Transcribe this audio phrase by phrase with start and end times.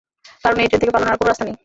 [0.43, 1.55] কারণ, এই ট্রেন থেকে পালানোর আর কোনো রাস্তা নেই!